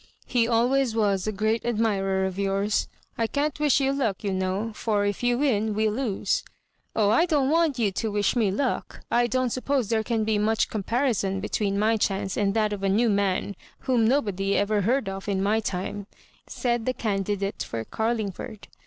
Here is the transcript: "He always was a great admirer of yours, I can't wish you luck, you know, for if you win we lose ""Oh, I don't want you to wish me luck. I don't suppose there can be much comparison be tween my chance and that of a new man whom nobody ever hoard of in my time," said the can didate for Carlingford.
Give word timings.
"He 0.25 0.47
always 0.47 0.95
was 0.95 1.27
a 1.27 1.31
great 1.31 1.63
admirer 1.63 2.25
of 2.25 2.39
yours, 2.39 2.87
I 3.19 3.27
can't 3.27 3.59
wish 3.59 3.79
you 3.79 3.93
luck, 3.93 4.23
you 4.23 4.33
know, 4.33 4.71
for 4.73 5.05
if 5.05 5.21
you 5.21 5.37
win 5.37 5.75
we 5.75 5.89
lose 5.89 6.43
""Oh, 6.95 7.11
I 7.11 7.27
don't 7.27 7.51
want 7.51 7.77
you 7.77 7.91
to 7.91 8.11
wish 8.11 8.35
me 8.35 8.49
luck. 8.49 9.01
I 9.11 9.27
don't 9.27 9.51
suppose 9.51 9.89
there 9.89 10.01
can 10.01 10.23
be 10.23 10.39
much 10.39 10.69
comparison 10.71 11.39
be 11.39 11.49
tween 11.49 11.77
my 11.77 11.97
chance 11.97 12.35
and 12.35 12.55
that 12.55 12.73
of 12.73 12.81
a 12.81 12.89
new 12.89 13.11
man 13.11 13.55
whom 13.81 14.07
nobody 14.07 14.57
ever 14.57 14.81
hoard 14.81 15.07
of 15.07 15.29
in 15.29 15.39
my 15.43 15.59
time," 15.59 16.07
said 16.47 16.87
the 16.87 16.93
can 16.93 17.23
didate 17.23 17.61
for 17.61 17.85
Carlingford. 17.85 18.67